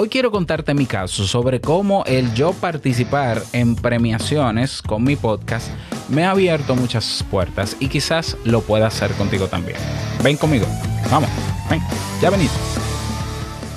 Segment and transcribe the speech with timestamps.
[0.00, 5.72] Hoy quiero contarte mi caso sobre cómo el yo participar en premiaciones con mi podcast
[6.08, 9.76] me ha abierto muchas puertas y quizás lo pueda hacer contigo también.
[10.22, 10.66] Ven conmigo,
[11.10, 11.28] vamos,
[11.68, 11.80] ven,
[12.22, 12.52] ya venido.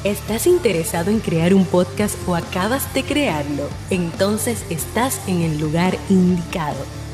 [0.03, 3.67] ¿Estás interesado en crear un podcast o acabas de crearlo?
[3.89, 7.00] Entonces estás en el lugar indicado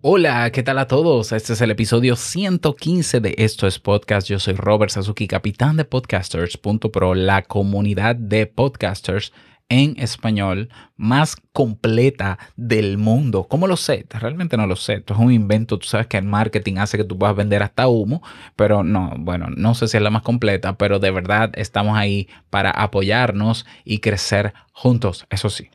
[0.00, 1.32] Hola, ¿qué tal a todos?
[1.32, 4.28] Este es el episodio 115 de Esto es Podcast.
[4.28, 9.32] Yo soy Robert Sasuki, capitán de podcasters.pro, la comunidad de podcasters
[9.68, 13.48] en español más completa del mundo.
[13.48, 14.06] ¿Cómo lo sé?
[14.08, 14.94] Realmente no lo sé.
[14.94, 15.80] Esto es un invento.
[15.80, 18.22] Tú sabes que el marketing hace que tú puedas vender hasta humo,
[18.54, 22.28] pero no, bueno, no sé si es la más completa, pero de verdad estamos ahí
[22.50, 25.26] para apoyarnos y crecer juntos.
[25.28, 25.70] Eso sí,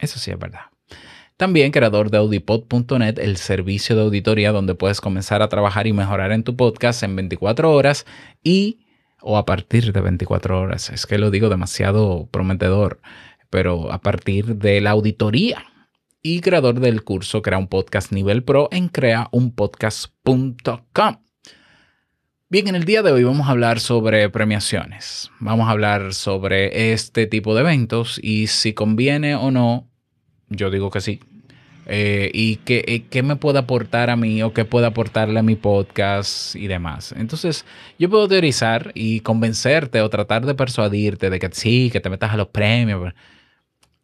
[0.00, 0.62] eso sí es verdad.
[1.38, 6.32] También creador de audipod.net, el servicio de auditoría donde puedes comenzar a trabajar y mejorar
[6.32, 8.06] en tu podcast en 24 horas
[8.42, 8.80] y
[9.22, 10.90] o a partir de 24 horas.
[10.90, 13.00] Es que lo digo demasiado prometedor,
[13.50, 15.64] pero a partir de la auditoría.
[16.22, 21.16] Y creador del curso Crea un Podcast Nivel Pro en creaunpodcast.com.
[22.48, 25.30] Bien, en el día de hoy vamos a hablar sobre premiaciones.
[25.38, 29.88] Vamos a hablar sobre este tipo de eventos y si conviene o no
[30.50, 31.20] yo digo que sí.
[31.90, 35.56] Eh, y qué, qué, me puede aportar a mí o qué puede aportarle a mi
[35.56, 37.14] podcast y demás.
[37.16, 37.64] Entonces,
[37.98, 42.32] yo puedo teorizar y convencerte o tratar de persuadirte de que sí, que te metas
[42.32, 43.14] a los premios.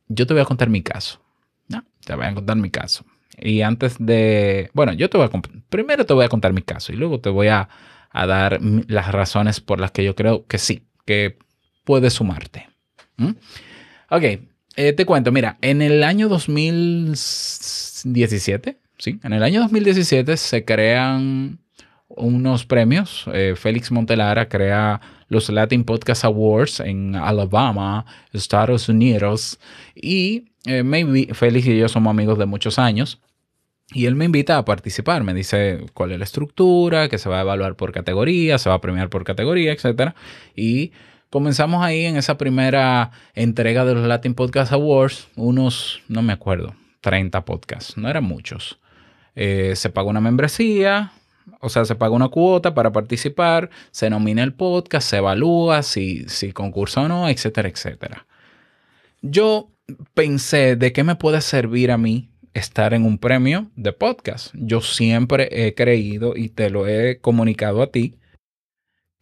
[0.08, 1.20] Yo te voy a contar mi caso.
[1.68, 1.84] ¿no?
[2.04, 3.04] Te voy a contar mi caso.
[3.36, 5.30] Y antes de, bueno, yo te voy a,
[5.68, 7.68] primero te voy a contar mi caso y luego te voy a,
[8.10, 11.36] a dar las razones por las que yo creo que sí, que
[11.84, 12.68] puedes sumarte.
[13.18, 13.32] ¿Mm?
[14.10, 14.22] Ok,
[14.76, 21.58] eh, te cuento, mira, en el año 2017, sí, en el año 2017 se crean
[22.08, 23.24] unos premios.
[23.32, 29.58] Eh, Félix Montelara crea los Latin Podcast Awards en Alabama, Estados Unidos.
[29.94, 30.82] Y eh,
[31.32, 33.20] Félix y yo somos amigos de muchos años.
[33.92, 37.38] Y él me invita a participar, me dice cuál es la estructura, que se va
[37.38, 40.14] a evaluar por categoría, se va a premiar por categoría, etc.
[40.56, 40.92] Y
[41.34, 46.76] comenzamos ahí en esa primera entrega de los Latin Podcast Awards, unos, no me acuerdo,
[47.00, 48.78] 30 podcasts, no eran muchos.
[49.34, 51.10] Eh, se paga una membresía,
[51.58, 56.24] o sea, se paga una cuota para participar, se nomina el podcast, se evalúa si,
[56.28, 58.26] si concursa o no, etcétera, etcétera.
[59.20, 59.72] Yo
[60.14, 64.54] pensé de qué me puede servir a mí estar en un premio de podcast.
[64.54, 68.14] Yo siempre he creído y te lo he comunicado a ti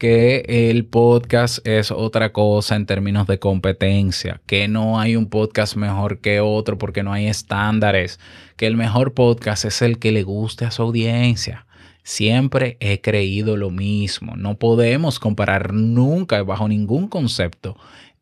[0.02, 5.76] que el podcast es otra cosa en términos de competencia, que no hay un podcast
[5.76, 8.18] mejor que otro porque no hay estándares,
[8.56, 11.68] que el mejor podcast es el que le guste a su audiencia.
[12.02, 14.34] Siempre he creído lo mismo.
[14.34, 17.76] No podemos comparar nunca, bajo ningún concepto,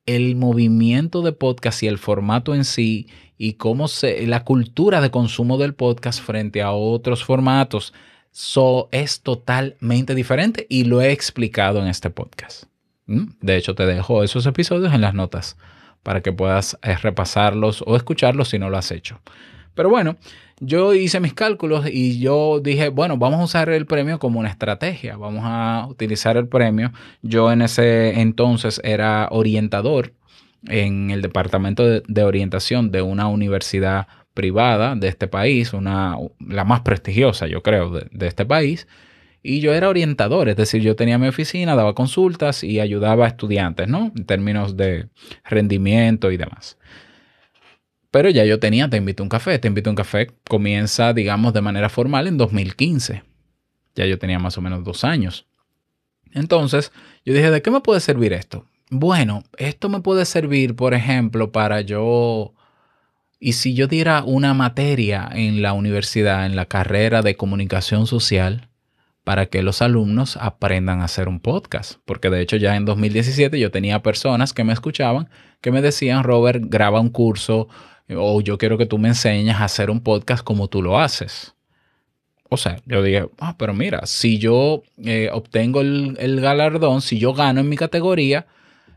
[0.05, 3.07] el movimiento de podcast y el formato en sí
[3.39, 7.95] y cómo se, la cultura de consumo del podcast frente a otros formatos
[8.31, 12.65] So, es totalmente diferente y lo he explicado en este podcast.
[13.07, 13.33] ¿Mm?
[13.41, 15.57] De hecho, te dejo esos episodios en las notas
[16.03, 19.21] para que puedas eh, repasarlos o escucharlos si no lo has hecho.
[19.75, 20.17] Pero bueno,
[20.61, 24.51] yo hice mis cálculos y yo dije, bueno, vamos a usar el premio como una
[24.51, 26.93] estrategia, vamos a utilizar el premio.
[27.23, 30.13] Yo en ese entonces era orientador
[30.67, 36.81] en el departamento de orientación de una universidad privada de este país, una, la más
[36.81, 38.87] prestigiosa, yo creo, de, este país.
[39.43, 43.29] Y yo era orientador, es decir, yo tenía mi oficina, daba consultas y ayudaba a
[43.29, 44.13] estudiantes, ¿no?
[44.15, 45.09] En términos de
[45.45, 46.77] rendimiento y demás.
[48.11, 49.59] Pero ya yo tenía Te invito a un café.
[49.59, 53.23] Te invito a un café comienza, digamos, de manera formal en 2015.
[53.95, 55.47] Ya yo tenía más o menos dos años.
[56.33, 56.93] Entonces,
[57.25, 58.67] yo dije, ¿de qué me puede servir esto?
[58.91, 62.55] Bueno, esto me puede servir, por ejemplo, para yo
[63.41, 68.69] y si yo diera una materia en la universidad, en la carrera de comunicación social,
[69.25, 71.95] para que los alumnos aprendan a hacer un podcast.
[72.05, 75.29] Porque de hecho ya en 2017 yo tenía personas que me escuchaban
[75.61, 77.69] que me decían, Robert, graba un curso
[78.15, 81.55] o yo quiero que tú me enseñes a hacer un podcast como tú lo haces.
[82.49, 87.19] O sea, yo dije, ah, pero mira, si yo eh, obtengo el, el galardón, si
[87.19, 88.47] yo gano en mi categoría,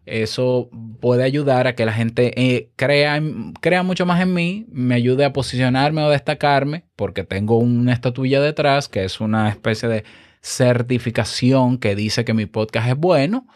[0.06, 0.70] eso
[1.00, 3.22] puede ayudar a que la gente eh, crea,
[3.62, 8.42] crea mucho más en mí, me ayude a posicionarme o destacarme, porque tengo una estatuilla
[8.42, 10.04] detrás que es una especie de
[10.42, 13.48] certificación que dice que mi podcast es bueno.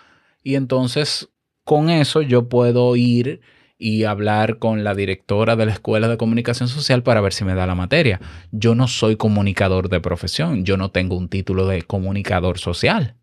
[0.42, 1.30] Y entonces
[1.64, 3.42] con eso yo puedo ir
[3.78, 7.54] y hablar con la directora de la Escuela de Comunicación Social para ver si me
[7.54, 8.20] da la materia.
[8.52, 13.16] Yo no soy comunicador de profesión, yo no tengo un título de comunicador social.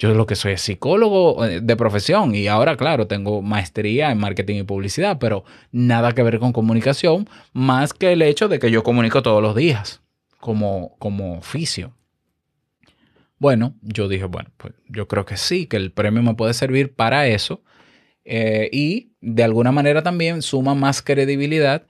[0.00, 4.16] Yo lo que soy es psicólogo eh, de profesión y ahora, claro, tengo maestría en
[4.16, 8.70] marketing y publicidad, pero nada que ver con comunicación, más que el hecho de que
[8.70, 10.00] yo comunico todos los días
[10.38, 11.94] como, como oficio.
[13.38, 16.94] Bueno, yo dije, bueno, pues yo creo que sí, que el premio me puede servir
[16.94, 17.62] para eso
[18.24, 21.86] eh, y de alguna manera también suma más credibilidad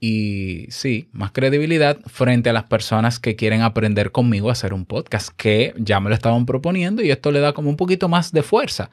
[0.00, 4.86] y sí, más credibilidad frente a las personas que quieren aprender conmigo a hacer un
[4.86, 8.32] podcast, que ya me lo estaban proponiendo y esto le da como un poquito más
[8.32, 8.90] de fuerza.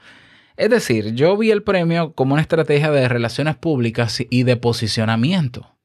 [0.57, 5.75] Es decir, yo vi el premio como una estrategia de relaciones públicas y de posicionamiento.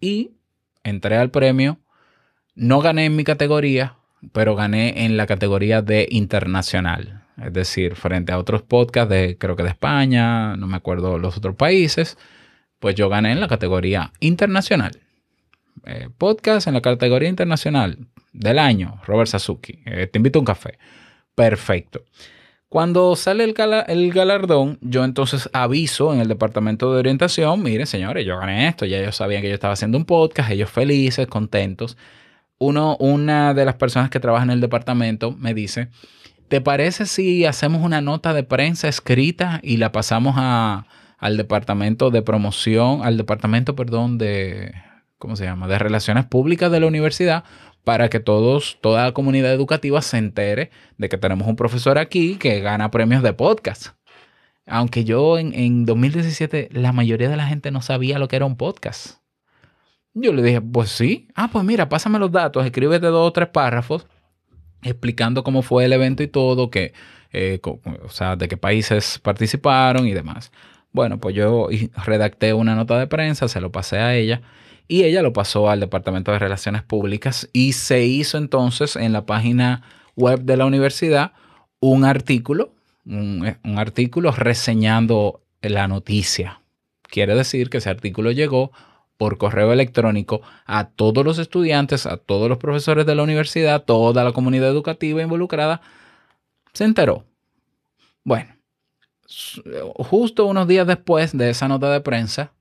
[0.00, 0.32] Y
[0.84, 1.78] entré al premio,
[2.54, 3.96] no gané en mi categoría,
[4.32, 9.56] pero gané en la categoría de internacional es decir, frente a otros podcasts de, creo
[9.56, 12.18] que de España, no me acuerdo los otros países,
[12.82, 14.98] pues yo gané en la categoría internacional.
[15.86, 17.96] Eh, podcast en la categoría internacional
[18.32, 19.78] del año, Robert Sasuki.
[19.86, 20.78] Eh, te invito a un café.
[21.36, 22.02] Perfecto.
[22.68, 23.54] Cuando sale el,
[23.86, 28.84] el, galardón, yo entonces aviso en el departamento de orientación, miren señores, yo gané esto,
[28.84, 31.96] ya ellos sabían que yo estaba haciendo un podcast, ellos felices, contentos.
[32.58, 35.88] Uno, una de las personas que trabaja en el departamento me dice,
[36.48, 40.34] ¿Te parece si hacemos una nota de prensa escrita y la pasamos
[41.22, 44.74] al departamento de promoción, al departamento, perdón, de,
[45.18, 45.68] ¿cómo se llama?
[45.68, 47.44] De relaciones públicas de la universidad
[47.84, 52.34] para que todos, toda la comunidad educativa se entere de que tenemos un profesor aquí
[52.38, 53.90] que gana premios de podcast.
[54.66, 58.44] Aunque yo en, en 2017 la mayoría de la gente no sabía lo que era
[58.44, 59.18] un podcast.
[60.14, 61.28] Yo le dije, pues sí.
[61.36, 64.08] Ah, pues mira, pásame los datos, escríbete dos o tres párrafos
[64.82, 66.92] explicando cómo fue el evento y todo, que,
[67.32, 70.50] eh, o sea, de qué países participaron y demás.
[70.92, 71.68] Bueno, pues yo
[72.04, 74.42] redacté una nota de prensa, se lo pasé a ella
[74.88, 79.24] y ella lo pasó al Departamento de Relaciones Públicas y se hizo entonces en la
[79.24, 79.82] página
[80.16, 81.32] web de la universidad
[81.80, 82.74] un artículo,
[83.06, 86.60] un, un artículo reseñando la noticia.
[87.02, 88.70] Quiere decir que ese artículo llegó
[89.16, 94.24] por correo electrónico a todos los estudiantes, a todos los profesores de la universidad, toda
[94.24, 95.80] la comunidad educativa involucrada,
[96.72, 97.24] se enteró.
[98.24, 98.54] Bueno,
[99.96, 102.52] justo unos días después de esa nota de prensa,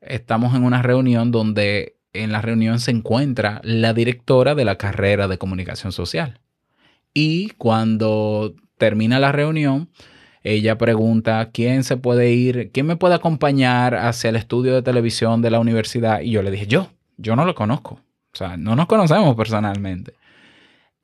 [0.00, 5.28] estamos en una reunión donde en la reunión se encuentra la directora de la carrera
[5.28, 6.40] de comunicación social.
[7.14, 9.88] Y cuando termina la reunión,
[10.42, 12.70] ella pregunta, ¿quién se puede ir?
[12.72, 16.20] ¿Quién me puede acompañar hacia el estudio de televisión de la universidad?
[16.20, 18.00] Y yo le dije, yo, yo no lo conozco.
[18.32, 20.14] O sea, no nos conocemos personalmente.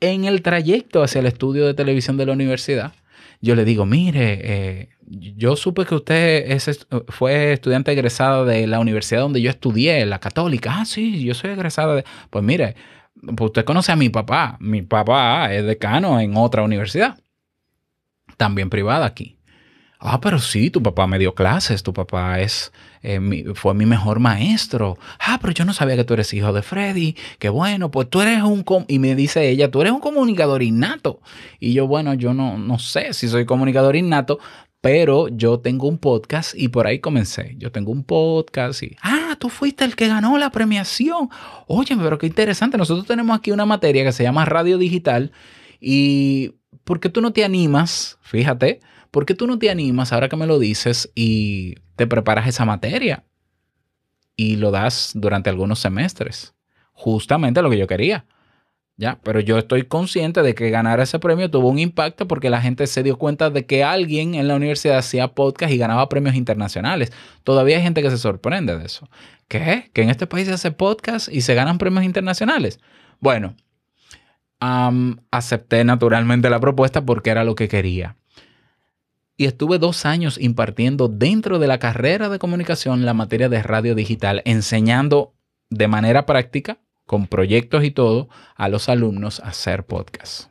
[0.01, 2.93] En el trayecto hacia el estudio de televisión de la universidad,
[3.41, 6.59] yo le digo, mire, eh, yo supe que usted
[7.09, 10.81] fue estudiante egresada de la universidad donde yo estudié, la católica.
[10.81, 12.05] Ah, sí, yo soy egresada de...
[12.31, 12.77] Pues mire,
[13.15, 14.57] pues usted conoce a mi papá.
[14.61, 17.19] Mi papá es decano en otra universidad
[18.39, 19.38] también privada aquí.
[20.01, 23.21] Ah, pero sí, tu papá me dio clases, tu papá es, eh,
[23.55, 24.97] fue mi mejor maestro.
[25.19, 27.17] Ah, pero yo no sabía que tú eres hijo de Freddy.
[27.41, 28.65] Qué bueno, pues tú eres un...
[28.87, 31.21] Y me dice ella, tú eres un comunicador innato.
[31.59, 34.39] Y yo, bueno, yo no, no sé si soy comunicador innato,
[34.81, 37.57] pero yo tengo un podcast y por ahí comencé.
[37.59, 41.29] Yo tengo un podcast y, ah, tú fuiste el que ganó la premiación.
[41.67, 42.79] Oye, pero qué interesante.
[42.79, 45.33] Nosotros tenemos aquí una materia que se llama radio digital
[45.81, 48.19] y ¿por qué tú no te animas?
[48.23, 52.47] Fíjate, ¿por qué tú no te animas ahora que me lo dices y te preparas
[52.47, 53.25] esa materia
[54.37, 56.55] y lo das durante algunos semestres?
[56.93, 58.27] Justamente lo que yo quería.
[59.01, 62.61] Ya, pero yo estoy consciente de que ganar ese premio tuvo un impacto porque la
[62.61, 66.35] gente se dio cuenta de que alguien en la universidad hacía podcast y ganaba premios
[66.35, 67.13] internacionales.
[67.45, 69.09] Todavía hay gente que se sorprende de eso.
[69.47, 69.91] ¿Qué?
[69.93, 72.81] ¿Que en este país se hace podcast y se ganan premios internacionales?
[73.21, 73.55] Bueno,
[75.31, 78.17] acepté naturalmente la propuesta porque era lo que quería.
[79.41, 83.95] Y estuve dos años impartiendo dentro de la carrera de comunicación la materia de radio
[83.95, 85.33] digital, enseñando
[85.71, 90.51] de manera práctica, con proyectos y todo, a los alumnos a hacer podcast.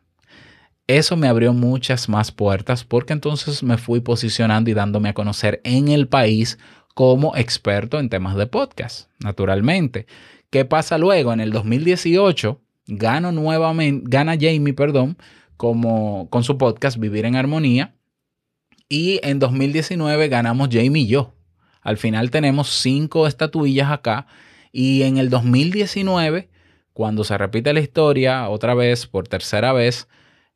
[0.87, 5.59] Eso me abrió muchas más puertas porque entonces me fui posicionando y dándome a conocer
[5.65, 6.57] en el país
[6.95, 10.07] como experto en temas de podcast, naturalmente.
[10.49, 11.33] ¿Qué pasa luego?
[11.33, 15.17] En el 2018 gano nuevamente, gana Jamie, perdón,
[15.57, 17.96] como con su podcast Vivir en Armonía.
[18.89, 21.33] Y en 2019 ganamos Jamie y yo.
[21.81, 24.27] Al final tenemos cinco estatuillas acá.
[24.71, 26.49] Y en el 2019,
[26.93, 30.07] cuando se repite la historia otra vez, por tercera vez,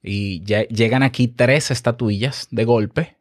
[0.03, 3.17] y llegan aquí tres estatuillas de golpe,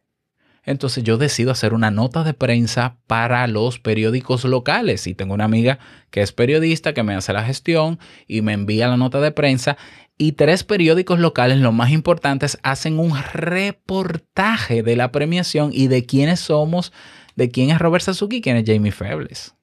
[0.65, 5.07] entonces yo decido hacer una nota de prensa para los periódicos locales.
[5.07, 5.79] Y tengo una amiga
[6.11, 9.77] que es periodista que me hace la gestión y me envía la nota de prensa.
[10.19, 16.05] Y tres periódicos locales, los más importantes, hacen un reportaje de la premiación y de
[16.05, 16.93] quiénes somos,
[17.37, 19.55] de quién es Robert Sasuki y quién es Jamie Febles.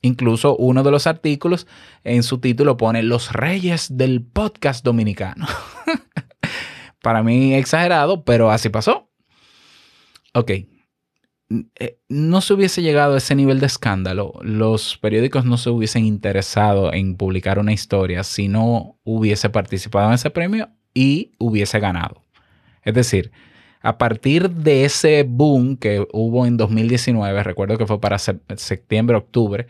[0.00, 1.68] Incluso uno de los artículos
[2.02, 5.46] en su título pone Los Reyes del Podcast Dominicano.
[7.02, 9.11] Para mí exagerado, pero así pasó.
[10.34, 10.50] Ok.
[11.78, 16.06] Eh, no se hubiese llegado a ese nivel de escándalo, los periódicos no se hubiesen
[16.06, 22.24] interesado en publicar una historia si no hubiese participado en ese premio y hubiese ganado.
[22.84, 23.32] Es decir,
[23.82, 29.66] a partir de ese boom que hubo en 2019, recuerdo que fue para septiembre, octubre,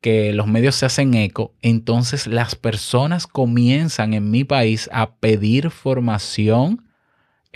[0.00, 5.70] que los medios se hacen eco, entonces las personas comienzan en mi país a pedir
[5.70, 6.85] formación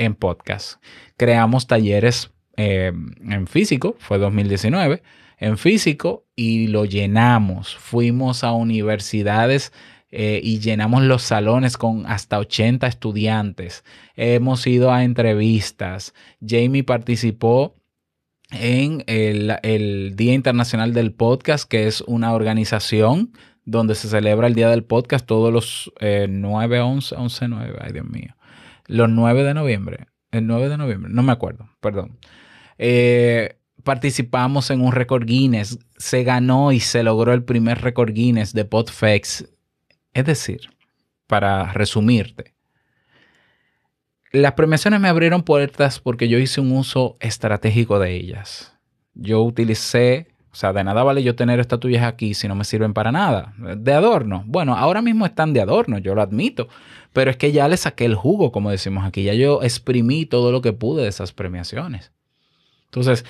[0.00, 0.82] en podcast.
[1.18, 2.90] Creamos talleres eh,
[3.20, 5.02] en físico, fue 2019,
[5.38, 7.76] en físico y lo llenamos.
[7.76, 9.72] Fuimos a universidades
[10.10, 13.84] eh, y llenamos los salones con hasta 80 estudiantes.
[14.16, 16.14] Hemos ido a entrevistas.
[16.44, 17.76] Jamie participó
[18.52, 23.32] en el, Día Internacional del Podcast, que es una organización
[23.66, 28.06] donde se celebra el Día del Podcast todos los 9, 11, 11, 9, ay Dios
[28.06, 28.34] mío,
[28.90, 32.18] los 9 de noviembre, el 9 de noviembre, no me acuerdo, perdón.
[32.76, 38.52] Eh, participamos en un récord Guinness, se ganó y se logró el primer récord Guinness
[38.52, 39.48] de Podfex.
[40.12, 40.60] Es decir,
[41.28, 42.54] para resumirte,
[44.32, 48.76] las premiaciones me abrieron puertas porque yo hice un uso estratégico de ellas.
[49.14, 52.92] Yo utilicé, o sea, de nada vale yo tener estatuillas aquí si no me sirven
[52.92, 53.54] para nada.
[53.76, 54.42] De adorno.
[54.46, 56.68] Bueno, ahora mismo están de adorno, yo lo admito.
[57.12, 59.22] Pero es que ya le saqué el jugo, como decimos aquí.
[59.22, 62.10] Ya yo exprimí todo lo que pude de esas premiaciones.
[62.86, 63.24] Entonces,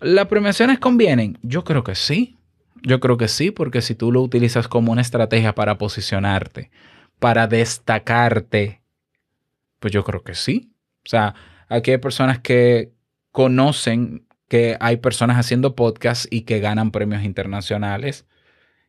[0.00, 1.38] ¿las premiaciones convienen?
[1.42, 2.36] Yo creo que sí.
[2.82, 6.70] Yo creo que sí, porque si tú lo utilizas como una estrategia para posicionarte,
[7.18, 8.82] para destacarte,
[9.80, 10.70] pues yo creo que sí.
[11.04, 11.34] O sea,
[11.68, 12.92] aquí hay personas que
[13.32, 18.26] conocen que hay personas haciendo podcasts y que ganan premios internacionales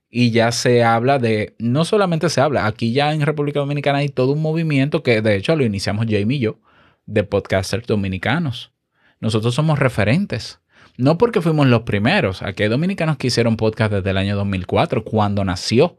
[0.10, 4.10] y ya se habla de, no solamente se habla, aquí ya en República Dominicana hay
[4.10, 6.60] todo un movimiento que de hecho lo iniciamos Jamie y yo,
[7.06, 8.72] de podcasters dominicanos.
[9.20, 10.60] Nosotros somos referentes.
[10.98, 15.04] No porque fuimos los primeros, aquí hay dominicanos que hicieron podcast desde el año 2004,
[15.06, 15.98] cuando nació.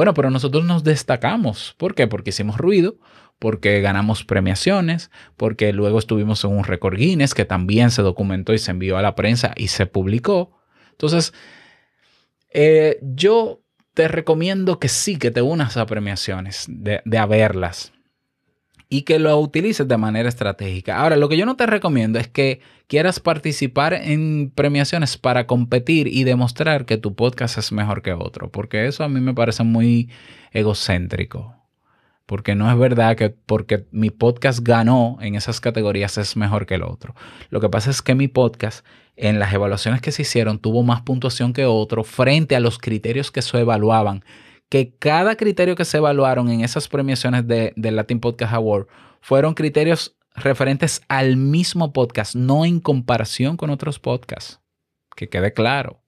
[0.00, 1.74] Bueno, pero nosotros nos destacamos.
[1.76, 2.06] ¿Por qué?
[2.06, 2.96] Porque hicimos ruido,
[3.38, 8.58] porque ganamos premiaciones, porque luego estuvimos en un récord Guinness que también se documentó y
[8.58, 10.58] se envió a la prensa y se publicó.
[10.92, 11.34] Entonces,
[12.48, 13.60] eh, yo
[13.92, 17.92] te recomiendo que sí, que te unas a premiaciones, de, de verlas
[18.92, 21.00] y que lo utilices de manera estratégica.
[21.00, 26.08] Ahora, lo que yo no te recomiendo es que quieras participar en premiaciones para competir
[26.08, 29.62] y demostrar que tu podcast es mejor que otro, porque eso a mí me parece
[29.62, 30.10] muy
[30.50, 31.54] egocéntrico.
[32.26, 36.74] Porque no es verdad que porque mi podcast ganó en esas categorías es mejor que
[36.74, 37.14] el otro.
[37.48, 38.84] Lo que pasa es que mi podcast
[39.16, 43.30] en las evaluaciones que se hicieron tuvo más puntuación que otro frente a los criterios
[43.30, 44.24] que se evaluaban.
[44.70, 48.86] Que cada criterio que se evaluaron en esas premiaciones de, del Latin Podcast Award
[49.20, 54.60] fueron criterios referentes al mismo podcast, no en comparación con otros podcasts.
[55.14, 56.00] Que quede claro.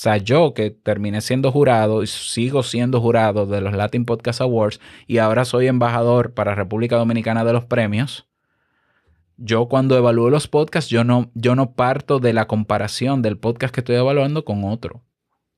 [0.00, 4.40] O sea, yo que terminé siendo jurado y sigo siendo jurado de los Latin Podcast
[4.40, 8.26] Awards y ahora soy embajador para República Dominicana de los premios,
[9.36, 13.74] yo cuando evalúo los podcasts, yo no, yo no parto de la comparación del podcast
[13.74, 15.02] que estoy evaluando con otro.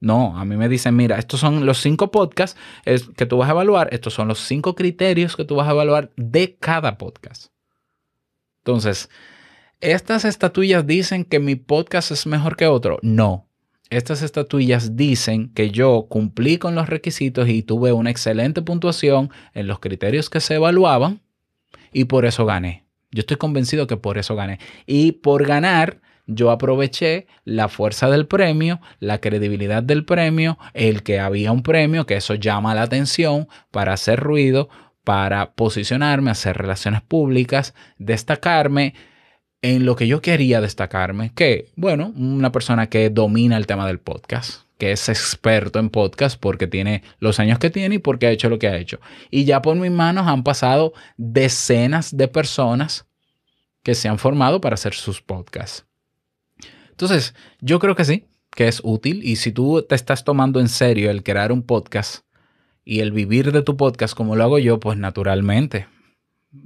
[0.02, 2.58] No, a mí me dicen, mira, estos son los cinco podcasts
[3.16, 6.10] que tú vas a evaluar, estos son los cinco criterios que tú vas a evaluar
[6.16, 7.52] de cada podcast.
[8.64, 9.08] Entonces,
[9.80, 12.98] ¿estas estatuillas dicen que mi podcast es mejor que otro?
[13.02, 13.48] No.
[13.90, 19.68] Estas estatuillas dicen que yo cumplí con los requisitos y tuve una excelente puntuación en
[19.68, 21.22] los criterios que se evaluaban
[21.92, 22.86] y por eso gané.
[23.12, 24.58] Yo estoy convencido que por eso gané.
[24.84, 26.00] Y por ganar,
[26.34, 32.06] yo aproveché la fuerza del premio, la credibilidad del premio, el que había un premio,
[32.06, 34.68] que eso llama la atención para hacer ruido,
[35.04, 38.94] para posicionarme, hacer relaciones públicas, destacarme
[39.62, 44.00] en lo que yo quería destacarme, que, bueno, una persona que domina el tema del
[44.00, 48.30] podcast, que es experto en podcast porque tiene los años que tiene y porque ha
[48.30, 49.00] hecho lo que ha hecho.
[49.30, 53.06] Y ya por mis manos han pasado decenas de personas
[53.84, 55.86] que se han formado para hacer sus podcasts.
[56.92, 60.68] Entonces, yo creo que sí, que es útil y si tú te estás tomando en
[60.68, 62.24] serio el crear un podcast
[62.84, 65.86] y el vivir de tu podcast como lo hago yo, pues naturalmente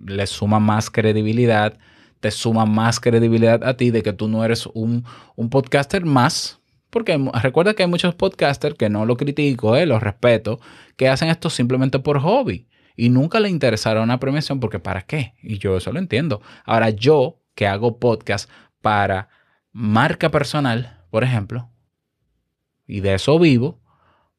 [0.04, 1.78] le suma más credibilidad,
[2.20, 5.04] te suma más credibilidad a ti de que tú no eres un,
[5.50, 6.60] podcaster más.
[6.90, 10.60] Porque recuerda que hay muchos podcasters que no lo critico, eh, los respeto,
[10.96, 12.66] que hacen esto simplemente por hobby
[12.96, 15.34] y nunca le interesará una premiación porque ¿para qué?
[15.42, 16.40] Y yo eso lo entiendo.
[16.64, 18.48] Ahora yo que hago podcast
[18.80, 19.28] para
[19.76, 21.68] marca personal, por ejemplo,
[22.86, 23.78] y de eso vivo,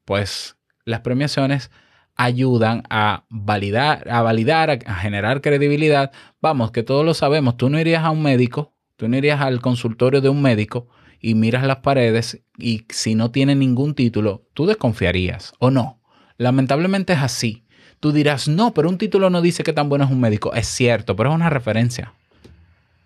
[0.03, 1.70] pues las premiaciones
[2.15, 6.12] ayudan a validar, a validar, a, generar credibilidad.
[6.41, 7.56] Vamos, que todos lo sabemos.
[7.56, 10.88] Tú no irías a un médico, tú no irías al consultorio de un médico
[11.20, 16.01] y miras las paredes y si no tiene ningún título, tú desconfiarías o no.
[16.38, 17.67] Lamentablemente es así.
[18.00, 20.56] Tú dirás, no, pero un título no dice que tan bueno es un médico.
[20.56, 22.15] Es cierto, pero es una referencia.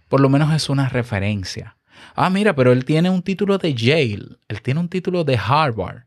[0.07, 1.75] Por lo menos es una referencia.
[2.15, 6.03] Ah, mira, pero él tiene un título de Yale, él tiene un título de Harvard.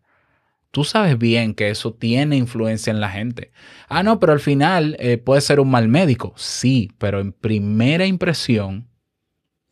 [0.70, 3.52] Tú sabes bien que eso tiene influencia en la gente.
[3.88, 6.32] Ah, no, pero al final eh, puede ser un mal médico.
[6.36, 8.88] Sí, pero en primera impresión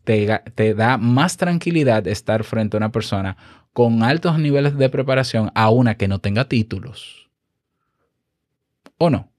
[0.04, 3.36] te, te da más tranquilidad estar frente a una persona
[3.72, 7.30] con altos niveles de preparación a una que no tenga títulos.
[8.98, 9.31] ¿O no?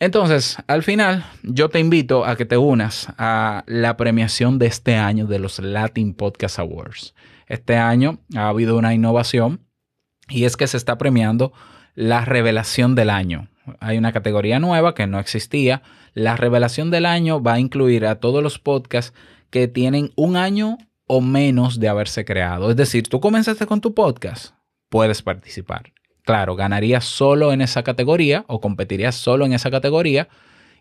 [0.00, 4.96] Entonces, al final, yo te invito a que te unas a la premiación de este
[4.96, 7.14] año de los Latin Podcast Awards.
[7.46, 9.60] Este año ha habido una innovación
[10.28, 11.52] y es que se está premiando
[11.94, 13.48] la revelación del año.
[13.78, 15.82] Hay una categoría nueva que no existía.
[16.12, 19.14] La revelación del año va a incluir a todos los podcasts
[19.50, 22.70] que tienen un año o menos de haberse creado.
[22.70, 24.54] Es decir, tú comenzaste con tu podcast,
[24.88, 25.93] puedes participar
[26.24, 30.28] claro, ganarías solo en esa categoría o competirías solo en esa categoría.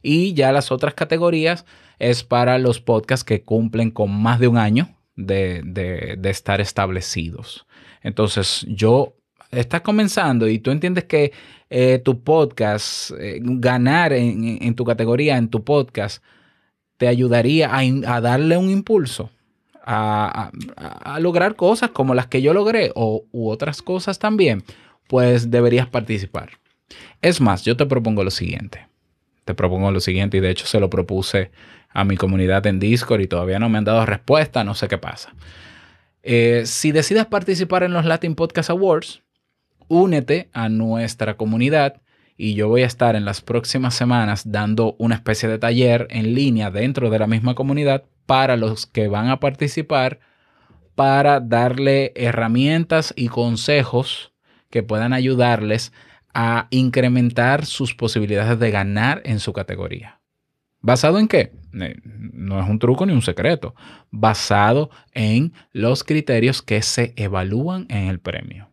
[0.01, 1.65] Y ya las otras categorías
[1.99, 7.65] es para los podcasts que cumplen con más de un año de, estar establecidos.
[8.01, 9.15] Entonces, yo
[9.51, 11.31] estás comenzando y tú entiendes que
[11.69, 16.23] eh, tu podcast, eh, ganar en, tu categoría, en tu podcast,
[16.97, 19.29] te ayudaría a, darle un impulso.
[19.85, 20.51] A,
[21.19, 24.63] lograr cosas como las que yo logré o u otras cosas también,
[25.07, 26.51] pues deberías participar.
[27.21, 28.87] Es más, yo te propongo lo siguiente.
[29.45, 31.51] Te propongo lo siguiente y de hecho se lo propuse
[31.89, 34.97] a mi comunidad en Discord y todavía no me han dado respuesta, no sé qué
[34.97, 35.33] pasa.
[36.23, 39.21] Eh, si decides participar en los Latin Podcast Awards,
[39.87, 42.01] únete a nuestra comunidad
[42.37, 46.33] y yo voy a estar en las próximas semanas dando una especie de taller en
[46.33, 50.19] línea dentro de la misma comunidad para los que van a participar
[50.95, 54.32] para darle herramientas y consejos
[54.73, 55.93] que puedan ayudarles
[56.33, 60.19] a incrementar sus posibilidades de ganar en su categoría.
[60.81, 61.51] ¿Basado en qué?
[61.79, 63.75] Eh, no es un truco ni un secreto.
[64.09, 68.71] Basado en los criterios que se evalúan en el premio.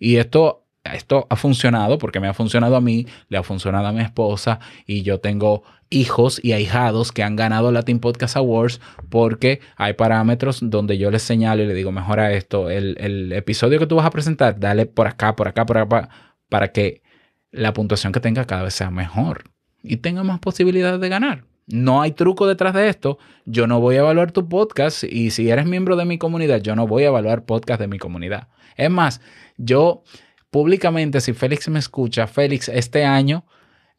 [0.00, 3.92] Y esto, esto ha funcionado porque me ha funcionado a mí, le ha funcionado a
[3.92, 4.58] mi esposa
[4.88, 10.58] y yo tengo hijos y ahijados que han ganado Latin Podcast Awards porque hay parámetros
[10.62, 14.10] donde yo les señalo y le digo, mejora esto, el, episodio que tú vas a
[14.10, 16.08] presentar, dale por acá, por acá, por acá,
[16.48, 17.02] para que
[17.50, 19.44] la puntuación que tenga cada vez sea mejor
[19.82, 21.44] y tenga más posibilidades de ganar.
[21.66, 23.18] No hay truco detrás de esto.
[23.44, 26.74] Yo no voy a evaluar tu podcast y si eres miembro de mi comunidad, yo
[26.74, 28.48] no voy a evaluar podcast de mi comunidad.
[28.76, 29.20] Es más,
[29.58, 30.02] yo
[30.50, 33.44] públicamente, si Félix me escucha, Félix, este año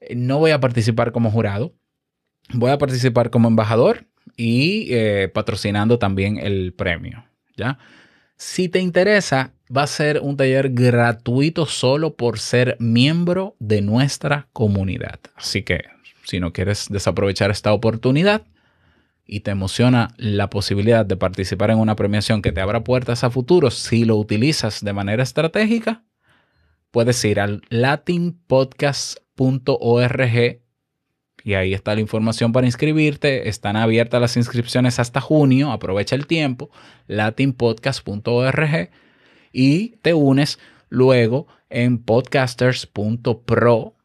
[0.01, 1.73] eh, no voy a participar como jurado
[2.51, 7.25] voy a participar como embajador y eh, patrocinando también el premio.
[7.55, 7.77] ¿ya?
[8.37, 14.47] Si te interesa, va a ser un taller gratuito solo por ser miembro de nuestra
[14.53, 15.19] comunidad.
[15.35, 15.81] Así que
[16.25, 18.43] si no quieres desaprovechar esta oportunidad
[19.25, 23.29] y te emociona la posibilidad de participar en una premiación que te abra puertas a
[23.29, 26.03] futuro si lo utilizas de manera estratégica,
[26.91, 30.62] puedes ir al latinpodcast.org
[31.43, 33.49] y ahí está la información para inscribirte.
[33.49, 35.71] Están abiertas las inscripciones hasta junio.
[35.71, 36.71] Aprovecha el tiempo.
[37.07, 38.89] latinpodcast.org
[39.51, 43.95] y te unes luego en podcasters.pro.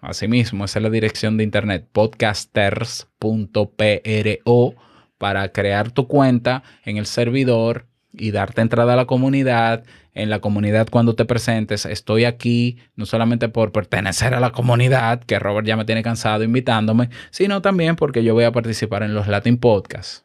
[0.00, 4.74] Asimismo, esa es la dirección de internet podcasters.pro
[5.18, 9.84] para crear tu cuenta en el servidor y darte entrada a la comunidad.
[10.12, 15.22] En la comunidad cuando te presentes, estoy aquí no solamente por pertenecer a la comunidad,
[15.22, 19.14] que Robert ya me tiene cansado invitándome, sino también porque yo voy a participar en
[19.14, 20.24] los Latin Podcasts.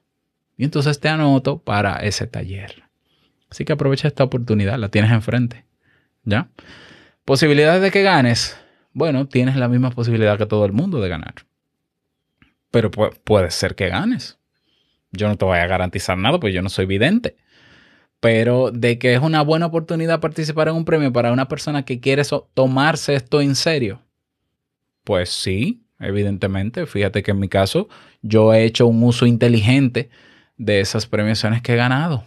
[0.58, 2.84] Y entonces te anoto para ese taller.
[3.50, 5.66] Así que aprovecha esta oportunidad, la tienes enfrente.
[6.24, 6.50] ¿Ya?
[7.24, 8.58] Posibilidades de que ganes.
[8.92, 11.36] Bueno, tienes la misma posibilidad que todo el mundo de ganar.
[12.72, 14.38] pero puede ser que ganes.
[15.12, 17.38] Yo no te voy a garantizar nada, pues yo no soy vidente.
[18.20, 22.00] Pero de que es una buena oportunidad participar en un premio para una persona que
[22.00, 22.24] quiere
[22.54, 24.02] tomarse esto en serio,
[25.04, 26.86] pues sí, evidentemente.
[26.86, 27.88] Fíjate que en mi caso
[28.22, 30.10] yo he hecho un uso inteligente
[30.58, 32.26] de esas premiaciones que he ganado.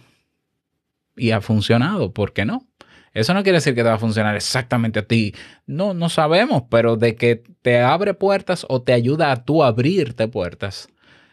[1.15, 2.65] Y ha funcionado, ¿por qué no?
[3.13, 5.33] Eso no quiere decir que te va a funcionar exactamente a ti.
[5.65, 10.27] No, no sabemos, pero de que te abre puertas o te ayuda a tú abrirte
[10.27, 10.87] puertas,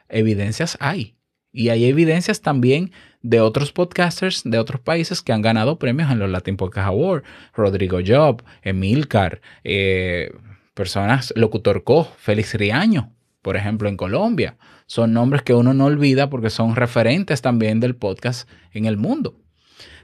[0.09, 1.17] evidencias hay.
[1.53, 2.93] Y hay evidencias también
[3.29, 7.27] de otros podcasters de otros países que han ganado premios en los Latin Podcast Awards.
[7.55, 10.33] Rodrigo Job, Emilcar, eh,
[10.75, 13.13] personas, Locutor Co, Félix Riaño,
[13.43, 14.57] por ejemplo, en Colombia.
[14.87, 19.41] Son nombres que uno no olvida porque son referentes también del podcast en el mundo.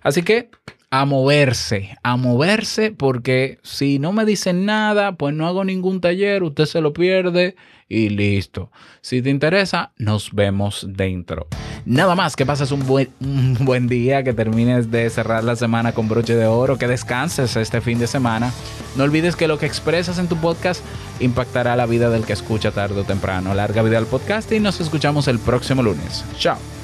[0.02, 0.50] Así que
[0.92, 6.42] a moverse, a moverse, porque si no me dicen nada, pues no hago ningún taller,
[6.42, 7.56] usted se lo pierde
[7.88, 8.70] y listo.
[9.00, 11.46] Si te interesa, nos vemos dentro.
[11.86, 13.08] Nada más, que pases un buen,
[13.60, 17.80] buen día, que termines de cerrar la semana con broche de oro, que descanses este
[17.80, 18.52] fin de semana.
[18.94, 20.84] No olvides que lo que expresas en tu podcast
[21.20, 23.54] impactará la vida del que escucha tarde o temprano.
[23.54, 26.22] Larga vida al podcast y nos escuchamos el próximo lunes.
[26.36, 26.81] Chao.